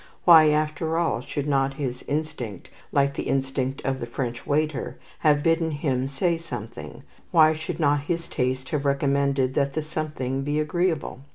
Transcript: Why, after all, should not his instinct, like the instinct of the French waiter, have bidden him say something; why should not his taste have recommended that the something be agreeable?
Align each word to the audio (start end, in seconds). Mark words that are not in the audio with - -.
Why, 0.25 0.49
after 0.49 0.97
all, 0.97 1.21
should 1.21 1.47
not 1.47 1.75
his 1.75 2.01
instinct, 2.07 2.71
like 2.91 3.13
the 3.13 3.27
instinct 3.29 3.83
of 3.85 3.99
the 3.99 4.07
French 4.07 4.47
waiter, 4.47 4.97
have 5.19 5.43
bidden 5.43 5.69
him 5.69 6.07
say 6.07 6.39
something; 6.39 7.03
why 7.29 7.53
should 7.53 7.79
not 7.79 7.99
his 8.09 8.27
taste 8.27 8.69
have 8.69 8.83
recommended 8.83 9.53
that 9.53 9.73
the 9.73 9.83
something 9.83 10.41
be 10.41 10.59
agreeable? 10.59 11.19